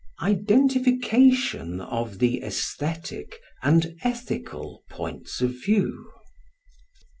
[0.23, 6.09] Identification of the Aesthetic and Ethical Points of View.